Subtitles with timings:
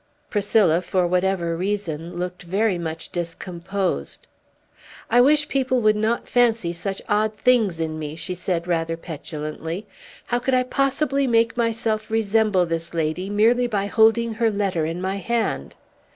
[0.31, 4.25] Priscilla, for whatever reason, looked very much discomposed.
[5.11, 9.85] "I wish people would not fancy such odd things in me!" she said rather petulantly.
[10.25, 15.01] "How could I possibly make myself resemble this lady merely by holding her letter in
[15.03, 15.75] my hand?"